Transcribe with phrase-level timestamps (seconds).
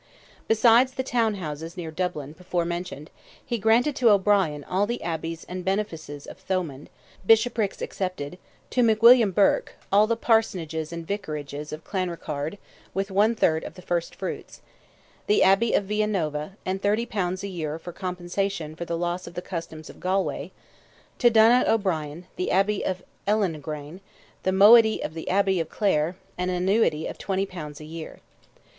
[0.47, 3.11] Besides the town houses near Dublin, before mentioned,
[3.45, 6.89] he granted to O'Brien all the abbeys and benefices of Thomond,
[7.23, 8.39] bishoprics excepted;
[8.71, 12.57] to McWilliam Burke, all the parsonages and vicarages of Clanrickarde,
[12.95, 14.63] with one third of the first fruits,
[15.27, 19.35] the Abbey of Via Nova and 30 pounds a year compensation for the loss of
[19.35, 20.49] the customs of Galway;
[21.19, 23.99] to Donogh O'Brien, the Abbey of Ellenegrane,
[24.41, 28.19] the moiety of the Abbey of Clare, and an annuity of 20 pounds a year.